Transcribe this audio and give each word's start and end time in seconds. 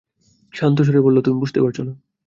শান্ত 0.53 0.77
স্বরে 0.81 1.01
বলল, 1.01 1.17
তুমি 1.21 1.37
বুঝতে 1.39 1.59
পারছ 1.61 1.77
না। 1.79 1.93